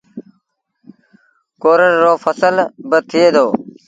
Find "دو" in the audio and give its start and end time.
3.35-3.45